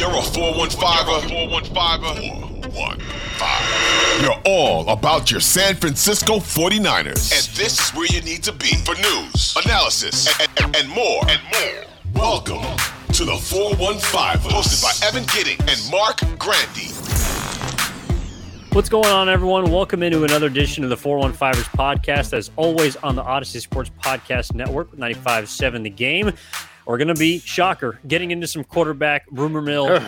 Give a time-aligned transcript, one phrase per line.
[0.00, 1.28] You're a 415er.
[1.28, 2.72] 415er.
[2.72, 4.22] 415.
[4.24, 7.30] You're all about your San Francisco 49ers.
[7.30, 11.20] And this is where you need to be for news, analysis, and, and, and more.
[11.28, 11.84] And more.
[12.14, 12.62] Welcome
[13.12, 16.94] to the 415, hosted by Evan Giddings and Marc Grandi.
[18.72, 19.70] What's going on, everyone?
[19.70, 24.54] Welcome into another edition of the 415ers podcast, as always on the Audacy Sports Podcast
[24.54, 26.32] Network, 95.7 The Game.
[26.86, 30.00] We're going to be, shocker, getting into some quarterback rumor mill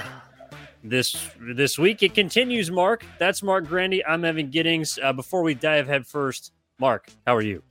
[0.82, 2.03] this this week.
[2.03, 3.04] It continues, Marc.
[3.18, 4.04] That's Marc Grandi.
[4.04, 4.99] I'm Evan Giddings.
[5.03, 7.63] Uh, before we dive head first, Marc, how are you?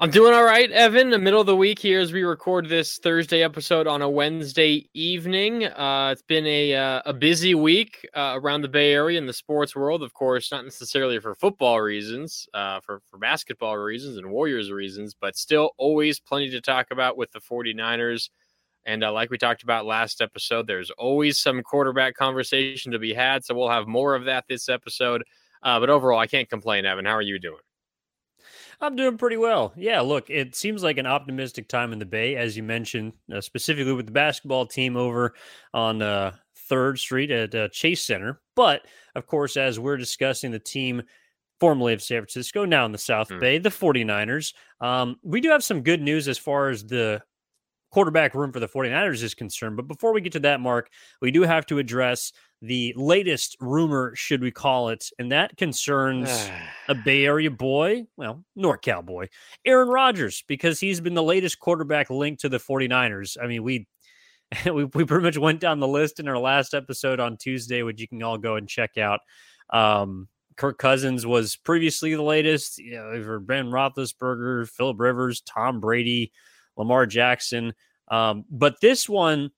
[0.00, 1.10] I'm doing all right, Evan.
[1.10, 4.88] The middle of the week here as we record this Thursday episode on a Wednesday
[4.92, 5.66] evening.
[5.66, 9.32] Uh, it's been a uh, a busy week uh, around the Bay Area in the
[9.32, 10.02] sports world.
[10.02, 15.14] Of course, not necessarily for football reasons, uh, for for basketball reasons and Warriors reasons,
[15.14, 18.30] but still always plenty to talk about with the 49ers.
[18.86, 23.14] And uh, like we talked about last episode, there's always some quarterback conversation to be
[23.14, 23.44] had.
[23.44, 25.22] So we'll have more of that this episode.
[25.62, 27.04] Uh, but overall, I can't complain, Evan.
[27.04, 27.63] How are you doing?
[28.80, 29.72] I'm doing pretty well.
[29.76, 33.40] Yeah, look, it seems like an optimistic time in the Bay, as you mentioned, uh,
[33.40, 35.34] specifically with the basketball team over
[35.72, 36.32] on uh,
[36.68, 38.40] Third Street at uh, Chase Center.
[38.56, 38.82] But
[39.14, 41.02] of course, as we're discussing the team
[41.60, 43.40] formerly of San Francisco, now in the South mm.
[43.40, 47.22] Bay, the 49ers, um, we do have some good news as far as the
[47.94, 49.76] quarterback room for the 49ers is concerned.
[49.76, 50.90] But before we get to that, Marc,
[51.22, 56.28] we do have to address the latest rumor, should we call it, and that concerns
[56.88, 59.28] a Bay Area boy, well, NorCal boy,
[59.64, 63.36] Aaron Rodgers, because he's been the latest quarterback linked to the 49ers.
[63.40, 63.86] I mean, we
[64.64, 68.00] we, we pretty much went down the list in our last episode on Tuesday, which
[68.00, 69.20] you can all go and check out.
[69.70, 75.80] Um, Kirk Cousins was previously the latest, you know, for Ben Roethlisberger, Philip Rivers, Tom
[75.80, 76.32] Brady,
[76.76, 77.74] Lamar Jackson.
[78.08, 79.50] Um, but this one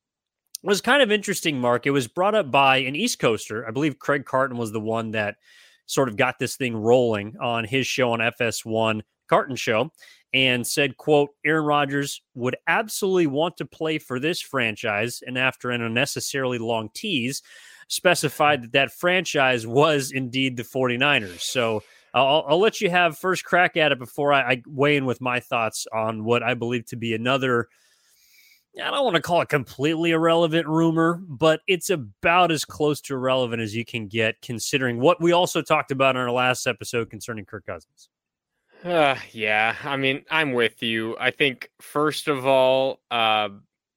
[0.62, 1.86] was kind of interesting, Marc.
[1.86, 3.66] It was brought up by an East Coaster.
[3.66, 5.36] I believe Craig Carton was the one that
[5.86, 9.90] sort of got this thing rolling on his show on FS1, Carton Show,
[10.34, 15.22] and said, quote, Aaron Rodgers would absolutely want to play for this franchise.
[15.26, 17.42] And after an unnecessarily long tease,
[17.88, 21.40] specified that that franchise was indeed the 49ers.
[21.40, 21.82] So
[22.16, 25.20] I'll, I'll let you have first crack at it before I, I weigh in with
[25.20, 27.68] my thoughts on what I believe to be another–
[28.82, 33.14] I don't want to call it completely irrelevant rumor, but it's about as close to
[33.14, 37.08] irrelevant as you can get, considering what we also talked about in our last episode
[37.08, 38.10] concerning Kirk Cousins.
[38.84, 41.16] Uh, yeah, I mean, I'm with you.
[41.18, 43.48] I think first of all, uh,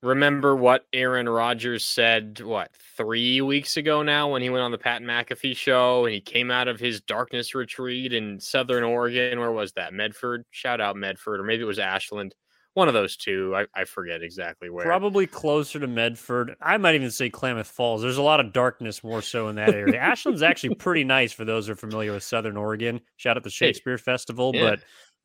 [0.02, 4.78] remember what Aaron Rodgers said, what, three weeks ago now when he went on the
[4.78, 9.40] Pat McAfee show and he came out of his darkness retreat in Southern Oregon.
[9.40, 9.94] Where was that?
[9.94, 10.46] Medford?
[10.52, 12.34] Shout out Medford, or maybe it was Ashland
[12.74, 13.54] one of those two.
[13.56, 14.86] I, I, forget exactly where.
[14.86, 16.56] Probably closer to Medford.
[16.62, 18.02] I might even say Klamath Falls.
[18.02, 20.00] There's a lot of darkness more so in that area.
[20.00, 23.02] Ashland's actually pretty nice for those who are familiar with Southern Oregon.
[23.18, 24.04] Shout out the Shakespeare hey.
[24.04, 24.76] Festival, yeah.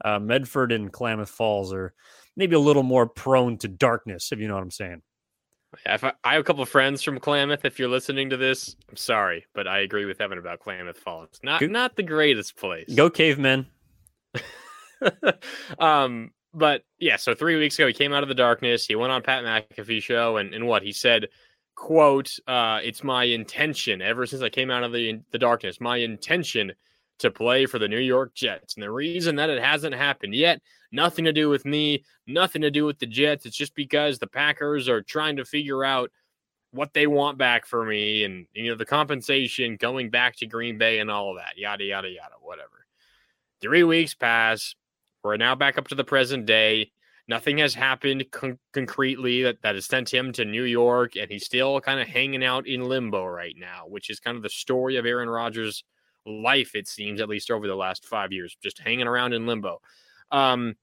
[0.03, 1.95] but uh, Medford and Klamath Falls are
[2.37, 5.03] maybe a little more prone to darkness, if you know what I'm saying.
[5.87, 7.65] I, I have a couple of friends from Klamath.
[7.65, 11.41] If you're listening to this, I'm sorry, but I agree with Evan about Klamath Falls.
[11.43, 12.93] Not Go, not the greatest place.
[12.95, 13.67] Go cavemen.
[15.79, 18.87] um, but yeah, so three weeks ago he came out of the darkness.
[18.87, 21.29] He went on Pat McAfee show, and, and what he said,
[21.75, 25.97] quote, uh, "It's my intention ever since I came out of the the darkness, my
[25.97, 26.73] intention
[27.21, 28.75] to play for the New York Jets.
[28.75, 30.61] And the reason that it hasn't happened yet,
[30.93, 33.47] nothing to do with me, nothing to do with the Jets.
[33.47, 36.11] It's just because the Packers are trying to figure out."
[36.75, 40.77] what they want back for me and you know the compensation going back to Green
[40.77, 42.85] Bay and all of that yada yada yada whatever.
[43.61, 44.75] 3 weeks pass
[45.25, 46.93] we're now back up to the present day.
[47.27, 51.47] Nothing has happened con- concretely that, that has sent him to New York, and he's
[51.47, 54.97] still kind of hanging out in limbo right now, which is kind of the story
[54.97, 55.83] of Aaron Rodgers'
[56.27, 59.81] life, it seems, at least over the last five years, just hanging around in limbo.
[60.31, 60.75] Um,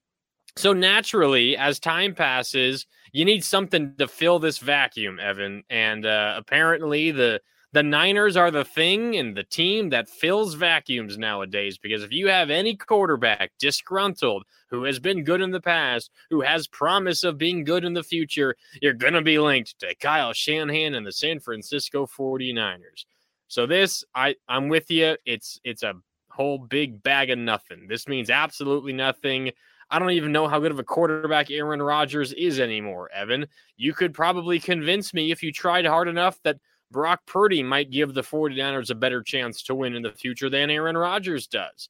[0.56, 5.64] so naturally, as time passes, you need something to fill this vacuum, Evan.
[5.70, 7.42] And uh, apparently, the
[7.74, 12.28] the Niners are the thing and the team that fills vacuums nowadays because if you
[12.28, 17.38] have any quarterback disgruntled who has been good in the past, who has promise of
[17.38, 21.14] being good in the future, you're going to be linked to Kyle Shanahan and the
[21.14, 23.06] San Francisco 49ers.
[23.52, 25.18] So this I I'm with you.
[25.26, 25.96] It's it's a
[26.30, 27.86] whole big bag of nothing.
[27.90, 29.52] This means absolutely nothing.
[29.90, 33.48] I don't even know how good of a quarterback Aaron Rodgers is anymore, Evan.
[33.76, 36.60] You could probably convince me if you tried hard enough that
[36.92, 40.70] Brock Purdy might give the 49ers a better chance to win in the future than
[40.70, 41.90] Aaron Rodgers does.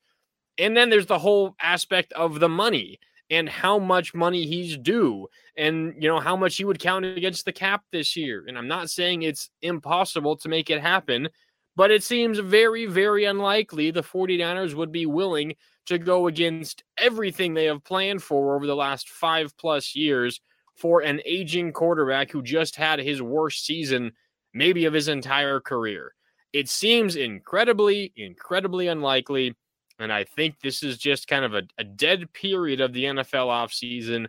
[0.57, 2.97] And then there's the whole aspect of the money.
[3.31, 5.25] and how much money he's due
[5.55, 8.43] and you know how much he would count against the cap this year.
[8.47, 11.29] And I'm not saying it's impossible to make it happen,
[11.75, 15.53] but it seems very very unlikely the 49ers would be willing
[15.85, 20.39] to go against everything they have planned for over the last 5 plus years
[20.75, 24.11] for an aging quarterback who just had his worst season
[24.53, 26.13] maybe of his entire career.
[26.53, 29.55] It seems incredibly incredibly unlikely
[29.99, 33.47] and I think this is just kind of a, a dead period of the NFL
[33.47, 34.27] offseason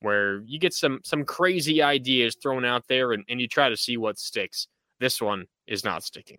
[0.00, 3.76] where you get some some crazy ideas thrown out there and, and you try to
[3.76, 4.68] see what sticks.
[5.00, 6.38] This one is not sticking.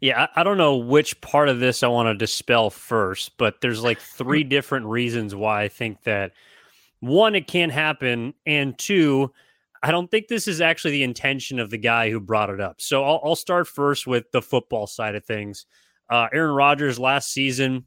[0.00, 3.60] Yeah, I, I don't know which part of this I want to dispel first, but
[3.60, 6.32] there's like three different reasons why I think that
[7.00, 9.32] one, it can't happen, and two,
[9.82, 12.80] I don't think this is actually the intention of the guy who brought it up.
[12.80, 15.66] So I'll, I'll start first with the football side of things
[16.10, 17.86] uh, Aaron Rodgers last season,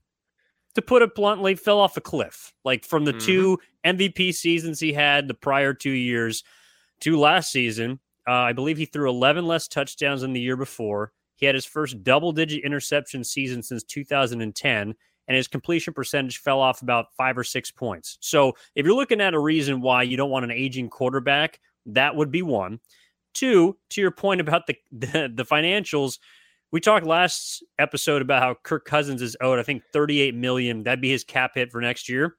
[0.75, 2.53] to put it bluntly, fell off a cliff.
[2.63, 3.25] Like from the mm-hmm.
[3.25, 6.43] two MVP seasons he had the prior two years
[7.01, 11.11] to last season, uh, I believe he threw 11 less touchdowns than the year before.
[11.41, 14.95] He had his first double digit interception season since 2010,
[15.27, 18.17] and his completion percentage fell off about five or six points.
[18.21, 22.15] So if you're looking at a reason why you don't want an aging quarterback, that
[22.15, 22.79] would be one.
[23.33, 26.19] Two, to your point about the, the, the financials,
[26.71, 30.83] we talked last episode about how Kirk Cousins is owed, I think, 38 million.
[30.83, 32.37] That'd be his cap hit for next year.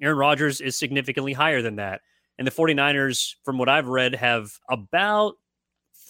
[0.00, 2.00] Aaron Rodgers is significantly higher than that.
[2.38, 5.34] And the 49ers, from what I've read, have about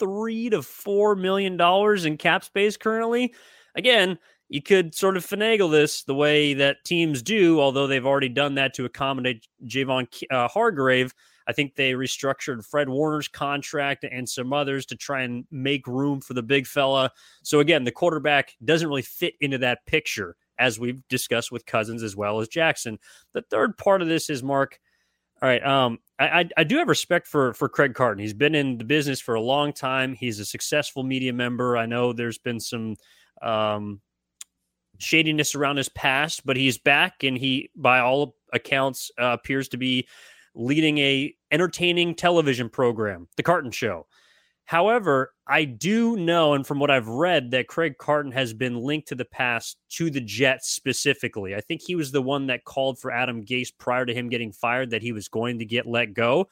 [0.00, 3.32] three to four million dollars in cap space currently.
[3.76, 4.18] Again,
[4.48, 8.56] you could sort of finagle this the way that teams do, although they've already done
[8.56, 11.14] that to accommodate Javon uh, Hargrave.
[11.46, 16.20] I think they restructured Fred Warner's contract and some others to try and make room
[16.20, 17.10] for the big fella.
[17.42, 22.02] So again, the quarterback doesn't really fit into that picture as we've discussed with Cousins
[22.02, 22.98] as well as Jackson.
[23.32, 24.78] The third part of this is Marc.
[25.42, 28.20] All right, um, I, I, do have respect for for Craig Carton.
[28.20, 30.12] He's been in the business for a long time.
[30.12, 31.78] He's a successful media member.
[31.78, 32.96] I know there's been some
[33.40, 34.02] um,
[34.98, 39.78] shadiness around his past, but he's back, and he, by all accounts, uh, appears to
[39.78, 40.06] be
[40.54, 44.06] leading a entertaining television program, The Carton Show.
[44.70, 49.08] However, I do know, and from what I've read, that Craig Carton has been linked
[49.08, 51.56] to the past to the Jets specifically.
[51.56, 54.52] I think he was the one that called for Adam Gase prior to him getting
[54.52, 56.46] fired that he was going to get let go,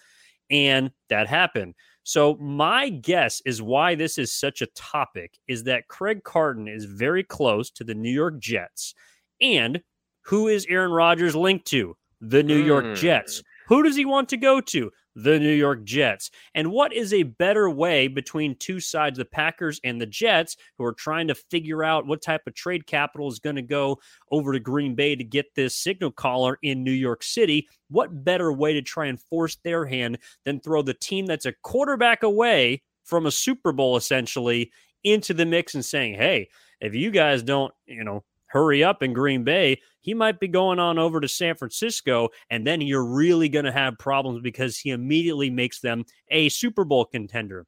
[0.50, 1.76] and that happened.
[2.02, 6.86] So, my guess is why this is such a topic is that Craig Carton is
[6.86, 8.96] very close to the New York Jets.
[9.40, 9.80] And
[10.22, 11.96] who is Aaron Rodgers linked to?
[12.20, 12.66] The New mm.
[12.66, 13.44] York Jets.
[13.68, 14.90] Who does he want to go to?
[15.20, 16.30] The New York Jets.
[16.54, 20.84] And what is a better way between two sides, the Packers and the Jets, who
[20.84, 23.98] are trying to figure out what type of trade capital is going to go
[24.30, 27.66] over to Green Bay to get this signal caller in New York City?
[27.88, 31.54] What better way to try and force their hand than throw the team that's a
[31.62, 34.70] quarterback away from a Super Bowl essentially
[35.02, 36.48] into the mix and saying, hey,
[36.80, 40.78] if you guys don't, you know, hurry up in Green Bay, he might be going
[40.78, 44.90] on over to San Francisco, and then you're really going to have problems because he
[44.90, 47.66] immediately makes them a Super Bowl contender.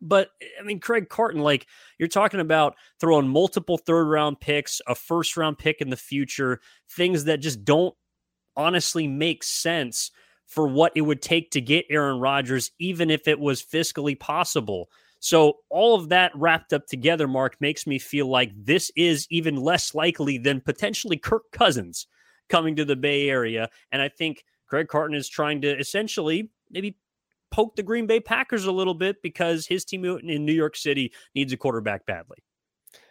[0.00, 1.66] But eh, I mean, Craig Carton, like
[1.98, 6.60] you're talking about throwing multiple third round picks, a first round pick in the future,
[6.90, 7.94] things that just don't
[8.56, 10.10] honestly make sense
[10.46, 14.90] for what it would take to get Aaron Rodgers, even if it was fiscally possible.
[15.24, 19.54] So, all of that wrapped up together, Marc, makes me feel like this is even
[19.54, 22.08] less likely than potentially Kirk Cousins
[22.48, 23.68] coming to the Bay Area.
[23.92, 26.96] And I think Craig Carton is trying to essentially maybe
[27.52, 31.12] poke the Green Bay Packers a little bit because his team in New York City
[31.36, 32.38] needs a quarterback badly.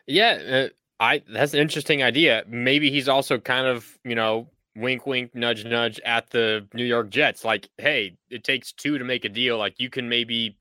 [0.06, 2.44] Yeah, uh, I that's an interesting idea.
[2.46, 7.10] Maybe he's also kind of, you know, wink wink nudge nudge at the New York
[7.10, 9.58] Jets like, "Hey, it takes two to make a deal.
[9.58, 10.58] Like you can maybe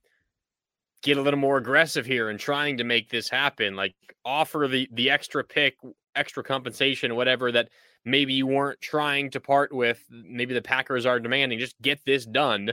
[1.03, 4.89] get a little more aggressive here and trying to make this happen like offer the
[4.93, 5.77] the extra pick
[6.15, 7.69] extra compensation whatever that
[8.05, 12.25] maybe you weren't trying to part with maybe the packers are demanding just get this
[12.27, 12.71] done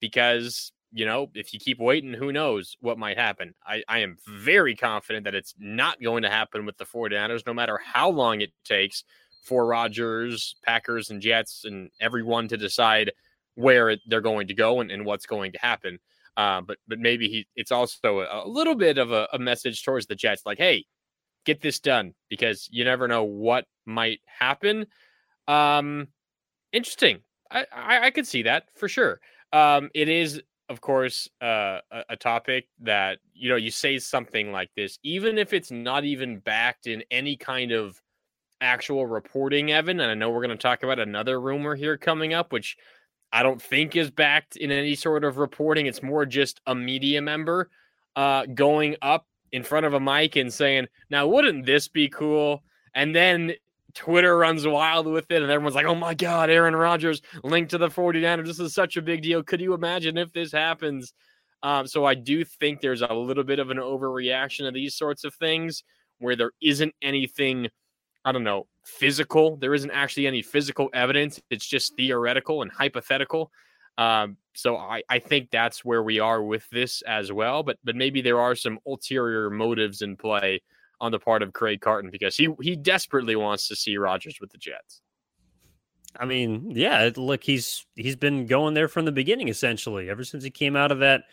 [0.00, 3.54] because you know if you keep waiting who knows what might happen.
[3.66, 7.54] I, I am very confident that it's not going to happen with the 49ers no
[7.54, 9.04] matter how long it takes
[9.42, 13.12] for rodgers packers and jets and everyone to decide
[13.56, 15.98] where they're going to go and, and what's going to happen
[16.36, 19.84] uh, but but maybe he it's also a, a little bit of a, a, message
[19.84, 20.84] towards the Jets, like, hey,
[21.44, 24.86] get this done because you never know what might happen.
[25.46, 26.08] Um,
[26.72, 27.20] interesting.
[27.50, 29.20] I, I, I could see that for sure.
[29.52, 34.50] Um, it is of course uh, a, a topic that you know you say something
[34.50, 38.00] like this, even if it's not even backed in any kind of
[38.60, 40.00] actual reporting, Evan.
[40.00, 42.76] And I know we're going to talk about another rumor here coming up, which
[43.32, 45.86] I don't think is backed in any sort of reporting.
[45.86, 47.70] It's more just a media member
[48.16, 52.62] uh, going up in front of a mic and saying, Now, wouldn't this be cool?
[52.94, 53.54] And then
[53.94, 57.78] Twitter runs wild with it, and everyone's like, oh my God, Aaron Rodgers linked to
[57.78, 58.46] the 49ers.
[58.46, 59.42] This is such a big deal.
[59.42, 61.14] Could you imagine if this happens?
[61.62, 65.24] Um, so I do think there's a little bit of an overreaction of these sorts
[65.24, 65.84] of things
[66.18, 67.68] where there isn't anything,
[68.24, 69.56] I don't know, physical.
[69.56, 71.40] There isn't actually any physical evidence.
[71.50, 73.50] It's just theoretical and hypothetical.
[73.98, 77.62] Um, so I, I think that's where we are with this as well.
[77.62, 80.62] But but maybe there are some ulterior motives in play
[81.00, 84.50] on the part of Craig Carton because he he desperately wants to see Rodgers with
[84.50, 85.02] the Jets.
[86.18, 90.44] I mean, yeah, look, he's he's been going there from the beginning essentially, ever since
[90.44, 91.24] he came out of that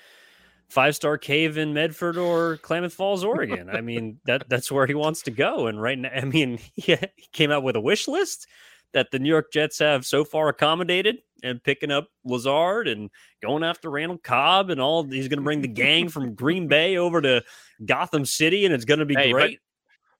[0.71, 3.69] five star cave in Medford or Klamath Falls, Oregon.
[3.69, 5.67] I mean, that that's where he wants to go.
[5.67, 8.47] And right now, I mean, he, he came out with a wish list
[8.93, 13.09] that the New York Jets have so far accommodated and picking up Lazard and
[13.41, 15.03] going after Randall Cobb and all.
[15.03, 17.43] He's going to bring the gang from Green Bay over to
[17.85, 19.59] Gotham City, and it's going to be hey, great.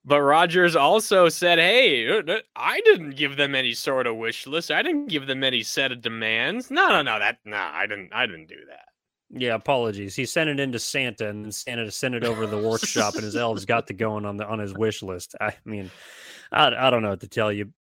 [0.04, 4.46] But, but Rodgers also said, "Hey, uh, I didn't give them any sort of wish
[4.46, 4.70] list.
[4.70, 6.70] I didn't give them any set of demands.
[6.70, 7.18] No, no, no.
[7.18, 8.12] That no, I didn't.
[8.12, 8.91] I didn't do that."
[9.34, 10.14] Yeah, apologies.
[10.14, 13.34] He sent it into Santa, and Santa sent it over to the workshop, and his
[13.34, 15.34] elves got to going on the on his wish list.
[15.40, 15.90] I mean,
[16.50, 17.72] I, I don't know what to tell you.